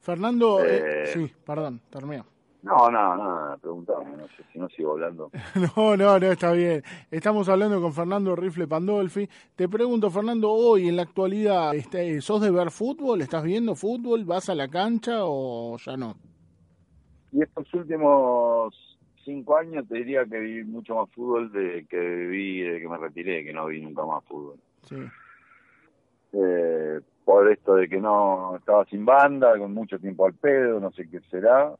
Fernando, 0.00 0.64
eh, 0.64 1.02
eh 1.02 1.06
sí, 1.08 1.30
perdón, 1.44 1.78
termino. 1.90 2.24
No, 2.62 2.90
no, 2.90 3.16
no, 3.16 3.58
preguntame, 3.58 4.16
no 4.16 4.26
sé 4.28 4.44
si 4.50 4.58
no 4.58 4.68
sigo 4.70 4.92
hablando. 4.92 5.30
no, 5.76 5.96
no, 5.96 6.18
no, 6.18 6.26
está 6.26 6.52
bien. 6.52 6.82
Estamos 7.10 7.50
hablando 7.50 7.82
con 7.82 7.92
Fernando 7.92 8.34
Rifle 8.34 8.66
Pandolfi. 8.66 9.28
Te 9.54 9.68
pregunto, 9.68 10.10
Fernando, 10.10 10.50
hoy 10.50 10.88
en 10.88 10.96
la 10.96 11.02
actualidad, 11.02 11.74
este, 11.74 12.20
¿sos 12.22 12.40
de 12.40 12.50
ver 12.50 12.70
fútbol? 12.70 13.20
¿Estás 13.20 13.44
viendo 13.44 13.74
fútbol? 13.74 14.24
¿Vas 14.24 14.48
a 14.48 14.54
la 14.54 14.68
cancha 14.68 15.18
o 15.20 15.76
ya 15.76 15.98
no? 15.98 16.16
Y 17.30 17.42
estos 17.42 17.72
últimos 17.74 18.87
cinco 19.28 19.58
años 19.58 19.86
te 19.86 19.96
diría 19.96 20.24
que 20.24 20.38
vi 20.40 20.64
mucho 20.64 20.94
más 20.94 21.10
fútbol 21.10 21.52
de 21.52 21.86
que 21.86 21.98
vi 21.98 22.62
de 22.62 22.80
que 22.80 22.88
me 22.88 22.96
retiré, 22.96 23.44
que 23.44 23.52
no 23.52 23.66
vi 23.66 23.82
nunca 23.82 24.06
más 24.06 24.24
fútbol. 24.24 24.56
Sí. 24.84 24.96
Eh, 26.32 27.00
por 27.26 27.50
esto 27.50 27.74
de 27.74 27.88
que 27.88 28.00
no 28.00 28.56
estaba 28.56 28.86
sin 28.86 29.04
banda, 29.04 29.58
con 29.58 29.74
mucho 29.74 29.98
tiempo 29.98 30.24
al 30.24 30.32
pedo, 30.32 30.80
no 30.80 30.90
sé 30.92 31.08
qué 31.10 31.20
será 31.30 31.74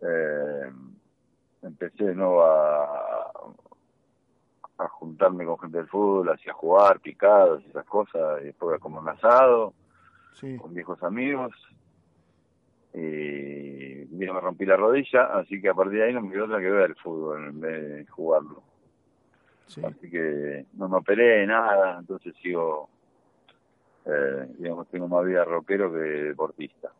eh, 0.00 0.72
empecé 1.62 2.04
de 2.04 2.14
nuevo 2.14 2.42
a, 2.42 3.32
a 4.78 4.88
juntarme 4.88 5.44
con 5.44 5.58
gente 5.58 5.78
del 5.78 5.88
fútbol, 5.88 6.30
hacía 6.30 6.54
jugar, 6.54 7.00
picados, 7.00 7.62
esas 7.66 7.84
cosas, 7.84 8.40
y 8.40 8.46
después 8.46 8.80
como 8.80 9.00
un 9.00 9.08
asado, 9.08 9.74
con 10.58 10.72
viejos 10.72 11.02
amigos, 11.02 11.52
y 12.94 13.89
mira, 14.20 14.34
me 14.34 14.40
rompí 14.40 14.66
la 14.66 14.76
rodilla, 14.76 15.24
así 15.32 15.62
que 15.62 15.70
a 15.70 15.74
partir 15.74 15.98
de 15.98 16.04
ahí 16.04 16.12
no 16.12 16.20
me 16.20 16.30
quedó 16.30 16.44
otra 16.44 16.60
que 16.60 16.70
ver 16.70 16.90
el 16.90 16.96
fútbol 16.96 17.48
en 17.48 17.58
vez 17.58 17.88
de 17.88 18.06
jugarlo. 18.06 18.62
Así 19.66 20.10
que 20.10 20.66
no 20.74 20.88
me 20.88 20.98
operé, 20.98 21.46
nada, 21.46 21.98
entonces 22.00 22.34
sigo, 22.42 22.90
eh, 24.04 24.46
digamos, 24.58 24.88
tengo 24.88 25.08
más 25.08 25.24
vida 25.24 25.44
rockero 25.44 25.90
que 25.90 25.98
deportista. 25.98 26.90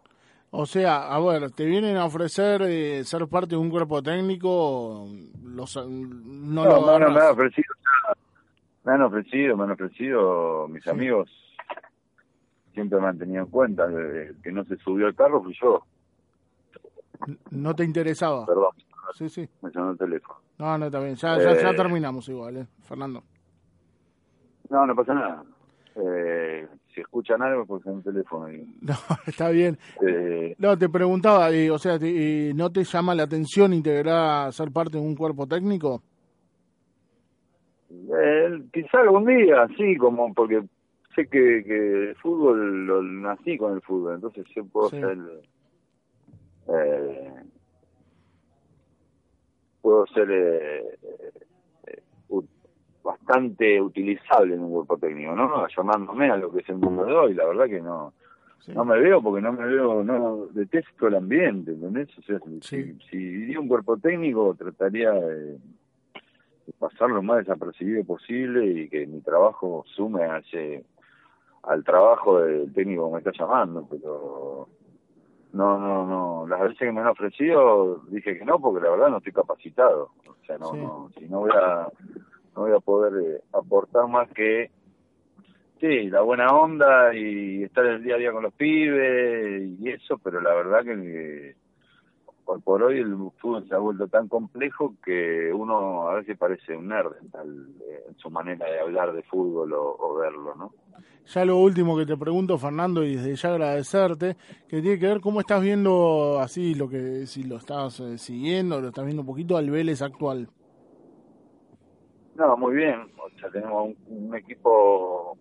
O 0.52 0.64
sea, 0.64 1.12
a 1.12 1.20
ver, 1.20 1.50
te 1.50 1.66
vienen 1.66 1.98
a 1.98 2.06
ofrecer 2.06 2.62
eh, 2.62 3.04
ser 3.04 3.28
parte 3.28 3.50
de 3.50 3.56
un 3.58 3.68
cuerpo 3.68 4.02
técnico, 4.02 5.06
los, 5.44 5.76
no, 5.76 6.64
no, 6.64 6.98
no, 6.98 7.10
me 7.10 7.20
han 7.20 7.32
ofrecido, 7.32 7.74
me 8.84 8.92
han 8.92 9.02
ofrecido, 9.02 9.56
me 9.58 9.64
han 9.64 9.70
ofrecido 9.72 10.68
mis 10.68 10.86
amigos, 10.86 11.30
siempre 12.72 12.98
me 12.98 13.08
han 13.08 13.18
tenido 13.18 13.44
en 13.44 13.50
cuenta, 13.50 13.88
que 14.42 14.52
no 14.52 14.64
se 14.64 14.76
subió 14.78 15.06
al 15.06 15.14
carro 15.14 15.42
fui 15.42 15.54
yo. 15.60 15.84
¿No 17.50 17.74
te 17.74 17.84
interesaba? 17.84 18.46
Perdón. 18.46 18.70
Sí, 19.14 19.28
sí. 19.28 19.48
Me 19.62 19.70
sonó 19.70 19.90
el 19.90 19.98
teléfono. 19.98 20.38
No, 20.58 20.78
no, 20.78 20.86
está 20.86 21.00
bien, 21.00 21.14
ya, 21.16 21.38
ya, 21.38 21.54
ya 21.54 21.70
eh, 21.70 21.74
terminamos 21.74 22.28
igual, 22.28 22.58
¿eh? 22.58 22.66
Fernando. 22.82 23.22
No, 24.68 24.86
no 24.86 24.94
pasa 24.94 25.14
nada. 25.14 25.42
Eh, 25.96 26.68
si 26.94 27.00
escuchan 27.00 27.42
algo, 27.42 27.66
pues 27.66 27.84
en 27.86 27.92
un 27.94 28.02
teléfono. 28.02 28.46
No, 28.82 28.94
está 29.26 29.50
bien. 29.50 29.78
Eh, 30.06 30.54
no, 30.58 30.76
te 30.78 30.88
preguntaba, 30.88 31.48
o 31.48 31.78
sea, 31.78 31.98
¿no 32.54 32.70
te 32.70 32.84
llama 32.84 33.14
la 33.14 33.24
atención 33.24 33.72
integrar, 33.72 34.52
ser 34.52 34.70
parte 34.70 34.98
de 34.98 35.04
un 35.04 35.16
cuerpo 35.16 35.46
técnico? 35.46 36.02
Eh, 37.90 38.62
quizá 38.72 39.00
algún 39.00 39.26
día, 39.26 39.66
sí, 39.76 39.96
como 39.96 40.32
porque 40.32 40.62
sé 41.14 41.26
que, 41.26 41.64
que 41.64 42.10
el 42.10 42.16
fútbol 42.16 42.86
lo 42.86 43.02
nací 43.02 43.56
con 43.58 43.74
el 43.74 43.80
fútbol, 43.82 44.14
entonces 44.14 44.46
yo 44.54 44.64
puedo 44.64 44.90
ser. 44.90 45.18
Eh, 46.72 47.32
puedo 49.82 50.06
ser 50.08 50.28
eh, 50.30 50.98
bastante 53.02 53.80
utilizable 53.80 54.54
en 54.54 54.60
un 54.60 54.72
grupo 54.72 54.98
técnico, 54.98 55.34
¿no? 55.34 55.66
Llamándome 55.68 56.30
a 56.30 56.36
lo 56.36 56.52
que 56.52 56.60
es 56.60 56.68
el 56.68 56.76
mundo 56.76 57.04
de 57.04 57.12
hoy, 57.12 57.34
la 57.34 57.46
verdad 57.46 57.66
que 57.66 57.80
no 57.80 58.12
no 58.68 58.84
me 58.84 58.98
veo 58.98 59.22
porque 59.22 59.42
no 59.42 59.52
me 59.52 59.66
veo, 59.66 60.04
no 60.04 60.46
detesto 60.52 61.08
el 61.08 61.16
ambiente, 61.16 61.72
¿entendés? 61.72 62.08
O 62.18 62.22
sea, 62.22 62.38
si, 62.62 62.94
si, 63.10 63.56
un 63.56 63.68
cuerpo 63.68 63.96
técnico 63.96 64.54
trataría 64.54 65.12
de, 65.12 65.58
pasar 66.78 67.10
lo 67.10 67.22
más 67.22 67.38
desapercibido 67.38 68.04
posible 68.04 68.64
y 68.66 68.88
que 68.88 69.06
mi 69.06 69.20
trabajo 69.20 69.84
sume 69.94 70.22
a 70.22 70.38
ese, 70.38 70.84
al 71.62 71.82
trabajo 71.84 72.40
del 72.40 72.72
técnico 72.72 73.06
que 73.06 73.12
me 73.12 73.18
está 73.18 73.32
llamando, 73.32 73.86
pero 73.90 74.68
no, 75.52 75.78
no, 75.78 76.06
no, 76.06 76.46
las 76.46 76.60
veces 76.60 76.78
que 76.78 76.92
me 76.92 77.00
han 77.00 77.08
ofrecido 77.08 78.02
dije 78.08 78.38
que 78.38 78.44
no 78.44 78.58
porque 78.60 78.84
la 78.84 78.90
verdad 78.90 79.08
no 79.08 79.18
estoy 79.18 79.32
capacitado, 79.32 80.10
o 80.26 80.44
sea, 80.46 80.58
no, 80.58 80.72
no 80.72 81.10
si 81.18 81.28
no 81.28 81.40
voy 81.40 81.50
a 81.54 81.88
no 82.54 82.62
voy 82.62 82.72
a 82.72 82.80
poder 82.80 83.24
eh, 83.24 83.40
aportar 83.52 84.08
más 84.08 84.28
que 84.30 84.70
sí, 85.80 86.10
la 86.10 86.20
buena 86.20 86.48
onda 86.48 87.14
y 87.14 87.64
estar 87.64 87.84
el 87.86 88.02
día 88.02 88.14
a 88.14 88.18
día 88.18 88.32
con 88.32 88.42
los 88.42 88.54
pibes 88.54 89.80
y 89.80 89.88
eso, 89.88 90.18
pero 90.18 90.40
la 90.40 90.54
verdad 90.54 90.84
que 90.84 91.56
por, 92.50 92.62
por 92.62 92.82
hoy 92.82 92.98
el 92.98 93.14
fútbol 93.38 93.66
se 93.68 93.74
ha 93.74 93.78
vuelto 93.78 94.08
tan 94.08 94.26
complejo 94.28 94.94
que 95.04 95.52
uno 95.52 96.08
a 96.08 96.14
veces 96.14 96.36
parece 96.36 96.76
un 96.76 96.88
nerd 96.88 97.12
en, 97.20 97.30
tal, 97.30 97.68
eh, 97.80 98.04
en 98.08 98.16
su 98.18 98.28
manera 98.30 98.66
de 98.66 98.80
hablar 98.80 99.12
de 99.12 99.22
fútbol 99.22 99.72
o, 99.72 100.14
verlo, 100.16 100.54
¿no? 100.56 100.72
Ya 101.26 101.44
lo 101.44 101.58
último 101.58 101.96
que 101.96 102.06
te 102.06 102.16
pregunto, 102.16 102.58
Fernando, 102.58 103.04
y 103.04 103.14
desde 103.14 103.36
ya 103.36 103.50
agradecerte, 103.50 104.36
que 104.68 104.82
tiene 104.82 104.98
que 104.98 105.06
ver 105.06 105.20
cómo 105.20 105.40
estás 105.40 105.62
viendo 105.62 106.40
así 106.40 106.74
lo 106.74 106.88
que, 106.88 107.26
si 107.26 107.44
lo 107.44 107.56
estás 107.56 108.00
eh, 108.00 108.18
siguiendo, 108.18 108.80
lo 108.80 108.88
estás 108.88 109.04
viendo 109.04 109.22
un 109.22 109.28
poquito 109.28 109.56
al 109.56 109.70
Vélez 109.70 110.02
actual. 110.02 110.48
No, 112.34 112.56
muy 112.56 112.74
bien. 112.74 113.00
O 113.16 113.38
sea, 113.38 113.48
tenemos 113.50 113.94
un, 114.08 114.34
equipo. 114.34 115.36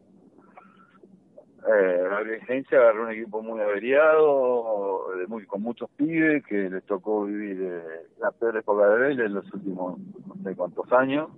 Eh, 1.68 2.04
la 2.10 2.24
dirigencia 2.24 2.80
agarró 2.80 3.04
un 3.04 3.12
equipo 3.12 3.42
muy 3.42 3.60
averiado, 3.60 5.12
de 5.18 5.28
muy, 5.28 5.46
con 5.46 5.62
muchos 5.62 5.89
pibes 5.92 6.46
que 6.46 6.70
les 6.70 6.84
tocó 6.86 7.25
vivir 7.25 7.58
eh, 7.62 8.08
la 8.20 8.32
peor 8.32 8.58
época 8.58 8.88
de 8.88 9.00
Vélez 9.00 9.25
en 9.25 9.34
los 9.34 9.54
últimos 9.54 10.00
no 10.00 10.36
sé 10.44 10.56
cuántos 10.56 10.92
años. 10.94 11.30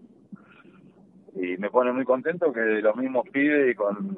Y 1.33 1.57
me 1.57 1.69
pone 1.69 1.91
muy 1.91 2.05
contento 2.05 2.53
que 2.53 2.59
los 2.59 2.95
mismos 2.95 3.27
pibes 3.29 3.71
y 3.71 3.75
con 3.75 4.17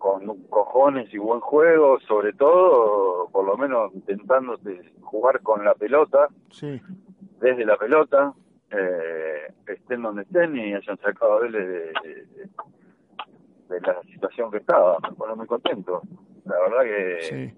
con 0.00 0.44
cojones 0.48 1.12
y 1.12 1.18
buen 1.18 1.40
juego, 1.40 2.00
sobre 2.00 2.32
todo, 2.32 3.28
por 3.30 3.44
lo 3.44 3.56
menos 3.58 3.94
intentando 3.94 4.58
jugar 5.02 5.42
con 5.42 5.62
la 5.62 5.74
pelota, 5.74 6.28
sí. 6.50 6.80
desde 7.38 7.66
la 7.66 7.76
pelota, 7.76 8.32
eh, 8.70 9.52
estén 9.66 10.00
donde 10.00 10.22
estén 10.22 10.56
y 10.56 10.72
hayan 10.72 10.96
sacado 10.98 11.34
a 11.34 11.40
Vélez 11.40 11.68
de, 11.68 11.82
de, 12.02 12.48
la 13.80 14.02
situación 14.02 14.50
que 14.50 14.58
estaba. 14.58 14.98
Me 15.00 15.12
pone 15.12 15.34
muy 15.34 15.46
contento. 15.46 16.02
La 16.44 16.58
verdad 16.58 16.82
que 16.82 17.54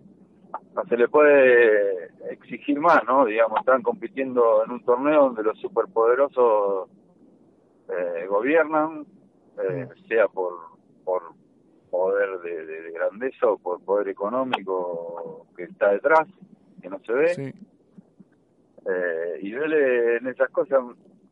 no 0.74 0.84
se 0.84 0.96
le 0.96 1.08
puede 1.08 2.10
exigir 2.30 2.78
más, 2.78 3.02
¿no? 3.04 3.24
Digamos, 3.24 3.60
están 3.60 3.82
compitiendo 3.82 4.64
en 4.64 4.72
un 4.72 4.84
torneo 4.84 5.24
donde 5.24 5.42
los 5.42 5.58
superpoderosos 5.58 6.90
eh, 7.88 8.26
gobiernan, 8.28 9.06
eh, 9.58 9.88
sea 10.08 10.28
por, 10.28 10.54
por 11.04 11.22
poder 11.90 12.40
de, 12.40 12.66
de, 12.66 12.90
grandeza 12.92 13.46
o 13.46 13.58
por 13.58 13.82
poder 13.84 14.08
económico 14.08 15.46
que 15.56 15.64
está 15.64 15.90
detrás, 15.90 16.26
que 16.80 16.88
no 16.88 16.98
se 17.00 17.12
ve. 17.12 17.54
Eh, 18.84 19.38
y 19.42 19.52
Vélez 19.52 20.20
en 20.20 20.28
esas 20.28 20.50
cosas 20.50 20.80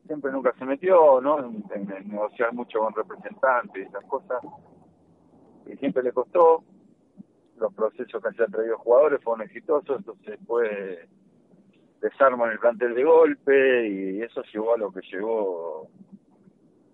siempre 0.05 0.31
nunca 0.31 0.53
se 0.57 0.65
metió, 0.65 1.19
¿no? 1.21 1.39
En, 1.39 1.87
negociar 2.07 2.53
mucho 2.53 2.79
con 2.79 2.93
representantes 2.93 3.83
y 3.83 3.87
esas 3.87 4.05
cosas. 4.05 4.39
Y 5.67 5.77
siempre 5.77 6.03
le 6.03 6.11
costó. 6.11 6.63
Los 7.57 7.73
procesos 7.73 8.23
que 8.23 8.31
se 8.31 8.43
han 8.43 8.51
traído 8.51 8.77
jugadores 8.79 9.21
fueron 9.23 9.45
exitosos, 9.45 9.99
entonces 9.99 10.25
después 10.25 11.07
desarman 12.01 12.51
el 12.51 12.59
plantel 12.59 12.95
de 12.95 13.03
golpe 13.03 13.87
y 13.87 14.21
eso 14.21 14.41
llegó 14.51 14.73
a 14.73 14.77
lo 14.77 14.91
que 14.91 15.01
llegó 15.01 15.87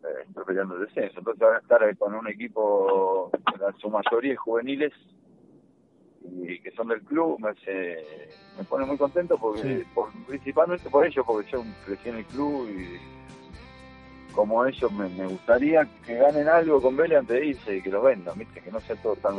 eh, 0.03 0.43
peleando 0.45 0.75
el 0.75 0.85
descenso. 0.85 1.19
Entonces 1.19 1.39
van 1.39 1.55
a 1.55 1.59
estar 1.59 1.97
con 1.97 2.13
un 2.13 2.27
equipo, 2.27 3.31
en 3.33 3.79
su 3.79 3.89
mayoría 3.89 4.35
juveniles, 4.35 4.93
y 6.29 6.59
que 6.59 6.71
son 6.71 6.89
del 6.89 7.01
club, 7.03 7.39
me, 7.39 7.51
me 8.57 8.63
pone 8.65 8.85
muy 8.85 8.97
contento 8.97 9.37
porque 9.37 9.85
principalmente 10.27 10.89
por 10.89 11.05
ellos, 11.05 11.25
porque 11.25 11.49
yo 11.49 11.63
crecí 11.85 12.09
en 12.09 12.17
el 12.17 12.25
club 12.25 12.67
y 12.69 12.97
como 14.37 14.63
ellos 14.67 14.91
me, 14.91 15.25
gustaría 15.25 15.87
que 16.05 16.13
ganen 16.13 16.47
algo 16.47 16.79
con 16.79 16.95
Vélez 16.95 17.17
antes 17.17 17.39
de 17.39 17.45
irse 17.47 17.77
y 17.77 17.81
que 17.81 17.89
lo 17.89 18.03
vendan, 18.03 18.37
¿viste? 18.37 18.61
que 18.61 18.71
no 18.71 18.79
sea 18.81 18.95
todo 18.97 19.15
tan 19.15 19.37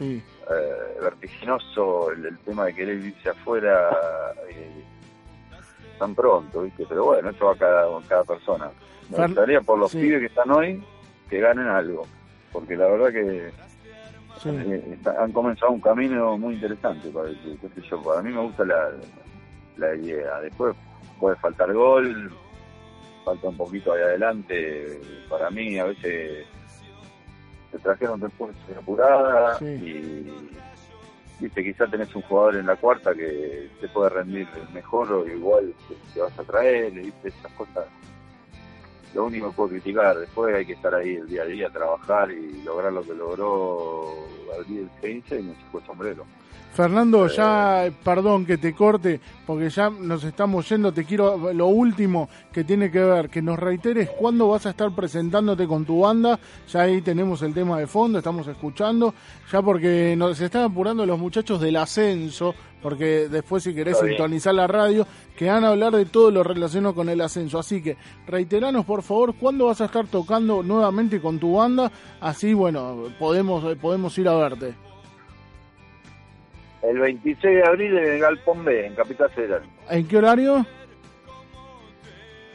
eh, 0.00 0.22
vertiginoso 1.00 2.10
el, 2.10 2.36
tema 2.38 2.64
de 2.64 2.74
querer 2.74 2.98
irse 2.98 3.28
afuera 3.28 3.88
eh, 4.48 4.82
tan 5.96 6.12
pronto, 6.16 6.62
¿viste? 6.62 6.84
pero 6.88 7.04
bueno, 7.04 7.30
eso 7.30 7.46
va 7.46 7.54
cada, 7.54 7.86
cada 8.08 8.24
persona. 8.24 8.72
Me 9.10 9.28
gustaría 9.28 9.60
por 9.60 9.78
los 9.78 9.92
pibes 9.92 10.18
que 10.18 10.26
están 10.26 10.50
hoy 10.50 10.82
que 11.28 11.38
ganen 11.38 11.68
algo, 11.68 12.04
porque 12.50 12.76
la 12.76 12.88
verdad 12.88 13.12
que 13.12 13.52
eh, 14.44 14.98
han 15.20 15.30
comenzado 15.30 15.70
un 15.70 15.80
camino 15.80 16.36
muy 16.36 16.54
interesante 16.54 17.10
para, 17.10 17.30
yo, 17.30 18.02
para 18.02 18.22
mí 18.22 18.32
me 18.32 18.40
gusta 18.40 18.64
la, 18.64 18.90
la 19.76 19.94
idea. 19.94 20.40
Después 20.40 20.74
puede 21.20 21.36
faltar 21.36 21.72
gol, 21.72 22.32
falta 23.30 23.48
un 23.48 23.56
poquito 23.56 23.92
ahí 23.92 24.02
adelante. 24.02 25.00
Para 25.28 25.50
mí 25.50 25.78
a 25.78 25.84
veces 25.84 26.46
se 27.70 27.78
trajeron 27.78 28.20
después 28.20 28.54
apurada 28.76 29.58
y 29.60 30.26
viste 31.38 31.64
quizás 31.64 31.90
tenés 31.90 32.14
un 32.14 32.22
jugador 32.22 32.56
en 32.56 32.66
la 32.66 32.76
cuarta 32.76 33.14
que 33.14 33.70
te 33.80 33.88
puede 33.88 34.10
rendir 34.10 34.48
mejor 34.74 35.12
o 35.12 35.26
igual 35.26 35.72
te, 36.12 36.20
vas 36.20 36.36
a 36.38 36.42
traer, 36.42 36.92
viste 36.92 37.28
esas 37.28 37.52
cosas 37.52 37.86
lo 39.14 39.24
único 39.24 39.50
que 39.50 39.56
puedo 39.56 39.68
criticar, 39.70 40.18
después 40.18 40.54
hay 40.54 40.66
que 40.66 40.74
estar 40.74 40.94
ahí 40.94 41.16
el 41.16 41.26
día 41.26 41.42
a 41.42 41.46
día, 41.46 41.70
trabajar 41.70 42.30
y 42.30 42.62
lograr 42.62 42.92
lo 42.92 43.02
que 43.02 43.14
logró 43.14 44.04
Gabriel 44.50 44.90
Heinze 45.02 45.40
y 45.40 45.42
me 45.42 45.54
fue 45.70 45.80
sombrero. 45.86 46.24
Fernando, 46.72 47.26
eh, 47.26 47.32
ya, 47.36 47.90
perdón 48.04 48.46
que 48.46 48.56
te 48.56 48.72
corte, 48.74 49.20
porque 49.44 49.68
ya 49.70 49.90
nos 49.90 50.22
estamos 50.22 50.68
yendo, 50.68 50.92
te 50.92 51.04
quiero, 51.04 51.52
lo 51.52 51.66
último 51.66 52.28
que 52.52 52.62
tiene 52.62 52.90
que 52.90 53.00
ver, 53.00 53.28
que 53.28 53.42
nos 53.42 53.58
reiteres 53.58 54.08
cuándo 54.10 54.48
vas 54.48 54.66
a 54.66 54.70
estar 54.70 54.94
presentándote 54.94 55.66
con 55.66 55.84
tu 55.84 56.00
banda, 56.00 56.38
ya 56.68 56.82
ahí 56.82 57.02
tenemos 57.02 57.42
el 57.42 57.54
tema 57.54 57.78
de 57.78 57.88
fondo, 57.88 58.18
estamos 58.18 58.46
escuchando, 58.46 59.12
ya 59.50 59.60
porque 59.60 60.14
nos 60.16 60.40
están 60.40 60.62
apurando 60.62 61.04
los 61.04 61.18
muchachos 61.18 61.60
del 61.60 61.76
ascenso, 61.76 62.54
porque 62.82 63.28
después 63.28 63.62
si 63.62 63.74
querés 63.74 63.98
sintonizar 63.98 64.54
la 64.54 64.66
radio, 64.66 65.06
que 65.36 65.48
van 65.48 65.64
a 65.64 65.68
hablar 65.68 65.94
de 65.94 66.06
todo 66.06 66.30
lo 66.30 66.42
relacionado 66.42 66.94
con 66.94 67.08
el 67.08 67.20
ascenso. 67.20 67.58
Así 67.58 67.82
que 67.82 67.96
reiteranos 68.26 68.84
por 68.84 69.02
favor 69.02 69.34
cuándo 69.34 69.66
vas 69.66 69.80
a 69.80 69.86
estar 69.86 70.06
tocando 70.06 70.62
nuevamente 70.62 71.20
con 71.20 71.38
tu 71.38 71.56
banda, 71.56 71.90
así 72.20 72.54
bueno, 72.54 73.04
podemos, 73.18 73.76
podemos 73.76 74.16
ir 74.18 74.28
a 74.28 74.32
verte. 74.40 74.74
El 76.82 76.98
26 76.98 77.56
de 77.56 77.64
abril 77.64 77.96
en 77.98 78.12
el 78.12 78.20
Galpón 78.20 78.64
B, 78.64 78.86
en 78.86 78.94
Capital 78.94 79.30
Federal. 79.30 79.62
¿En 79.90 80.08
qué 80.08 80.16
horario? 80.16 80.64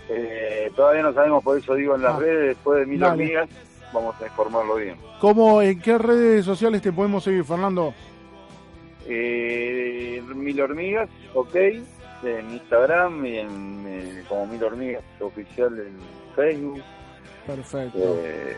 Eh, 0.10 0.72
todavía 0.76 1.04
no 1.04 1.14
sabemos, 1.14 1.44
por 1.44 1.58
eso 1.58 1.74
digo 1.76 1.96
en 1.96 2.04
las 2.04 2.16
ah. 2.16 2.20
redes, 2.20 2.56
después 2.56 2.80
de 2.80 2.86
mil 2.86 3.04
hormigas, 3.04 3.50
vamos 3.94 4.16
a 4.22 4.26
informarlo 4.26 4.76
bien. 4.76 4.96
¿Cómo, 5.20 5.62
en 5.62 5.80
qué 5.80 5.98
redes 5.98 6.46
sociales 6.46 6.82
te 6.82 6.92
podemos 6.92 7.24
seguir, 7.24 7.44
Fernando? 7.44 7.94
Eh, 9.08 10.22
Mil 10.36 10.60
Hormigas, 10.62 11.10
ok, 11.34 11.56
en 11.56 12.52
Instagram 12.52 13.26
y 13.26 13.38
en 13.38 13.84
eh, 13.88 14.24
como 14.28 14.48
Mil 14.48 14.64
Hormigas 14.64 15.04
oficial 15.20 15.80
en 15.80 15.98
Facebook. 16.36 16.82
Perfecto. 17.46 18.00
Eh, 18.24 18.58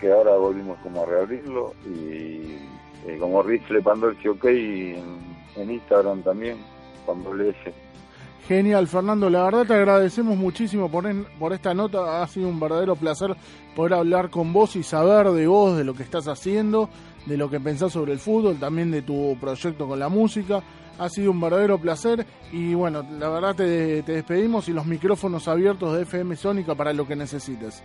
que 0.00 0.10
ahora 0.10 0.36
volvimos 0.36 0.78
como 0.82 1.02
a 1.02 1.06
reabrirlo 1.06 1.74
y 1.86 2.56
eh, 3.06 3.16
como 3.18 3.42
Rifle 3.42 3.82
Pandolfi 3.82 4.28
OK 4.28 4.44
en, 4.46 5.18
en 5.56 5.70
Instagram 5.70 6.22
también, 6.22 6.58
cuando 7.04 7.34
le 7.34 7.54
Genial, 8.48 8.88
Fernando. 8.88 9.30
La 9.30 9.44
verdad 9.44 9.66
te 9.66 9.74
agradecemos 9.74 10.36
muchísimo 10.36 10.90
por, 10.90 11.04
por 11.38 11.52
esta 11.52 11.72
nota. 11.72 12.22
Ha 12.22 12.26
sido 12.26 12.48
un 12.48 12.58
verdadero 12.58 12.96
placer 12.96 13.36
poder 13.76 13.94
hablar 13.94 14.30
con 14.30 14.52
vos 14.52 14.74
y 14.74 14.82
saber 14.82 15.30
de 15.30 15.46
vos, 15.46 15.76
de 15.76 15.84
lo 15.84 15.94
que 15.94 16.02
estás 16.02 16.26
haciendo 16.26 16.88
de 17.26 17.36
lo 17.36 17.50
que 17.50 17.60
pensás 17.60 17.92
sobre 17.92 18.12
el 18.12 18.18
fútbol, 18.18 18.58
también 18.58 18.90
de 18.90 19.02
tu 19.02 19.36
proyecto 19.40 19.86
con 19.86 19.98
la 19.98 20.08
música. 20.08 20.62
Ha 20.98 21.08
sido 21.08 21.30
un 21.30 21.40
verdadero 21.40 21.78
placer 21.78 22.26
y 22.52 22.74
bueno, 22.74 23.04
la 23.18 23.28
verdad 23.28 23.54
te, 23.54 24.02
te 24.02 24.12
despedimos 24.12 24.68
y 24.68 24.72
los 24.72 24.84
micrófonos 24.84 25.48
abiertos 25.48 25.96
de 25.96 26.02
FM 26.02 26.36
Sónica 26.36 26.74
para 26.74 26.92
lo 26.92 27.06
que 27.06 27.16
necesites. 27.16 27.82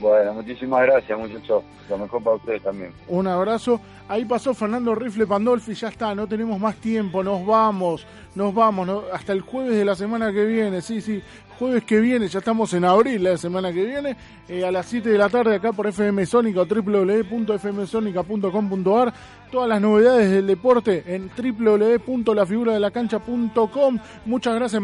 Bueno, 0.00 0.34
muchísimas 0.34 0.82
gracias 0.82 1.18
muchachos. 1.18 1.64
Lo 1.88 1.98
mejor 1.98 2.22
para 2.22 2.36
ustedes 2.36 2.62
también. 2.62 2.92
Un 3.08 3.26
abrazo. 3.26 3.80
Ahí 4.08 4.24
pasó 4.24 4.54
Fernando 4.54 4.94
Rifle 4.94 5.26
Pandolfi, 5.26 5.74
ya 5.74 5.88
está, 5.88 6.14
no 6.14 6.26
tenemos 6.26 6.58
más 6.58 6.76
tiempo, 6.76 7.22
nos 7.22 7.44
vamos, 7.44 8.06
nos 8.34 8.54
vamos, 8.54 8.88
hasta 9.12 9.34
el 9.34 9.42
jueves 9.42 9.76
de 9.76 9.84
la 9.84 9.94
semana 9.94 10.32
que 10.32 10.46
viene, 10.46 10.80
sí, 10.80 11.02
sí, 11.02 11.22
jueves 11.58 11.84
que 11.84 12.00
viene, 12.00 12.26
ya 12.28 12.38
estamos 12.38 12.72
en 12.72 12.86
abril 12.86 13.24
la 13.24 13.36
semana 13.36 13.70
que 13.72 13.84
viene, 13.84 14.16
eh, 14.48 14.64
a 14.64 14.70
las 14.70 14.86
7 14.86 15.10
de 15.10 15.18
la 15.18 15.28
tarde 15.28 15.56
acá 15.56 15.72
por 15.72 15.88
FM 15.88 16.24
Sónica 16.24 16.60
o 16.62 16.66
www.fmsonica.com.ar. 16.66 19.12
Todas 19.50 19.68
las 19.68 19.80
novedades 19.80 20.30
del 20.30 20.46
deporte 20.46 21.02
en 21.06 21.28
www.lafiguradelacancha.com. 21.36 23.98
Muchas 24.26 24.54
gracias. 24.54 24.80